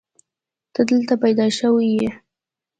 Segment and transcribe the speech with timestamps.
[0.73, 2.09] ته دلته پيدا شوې يې.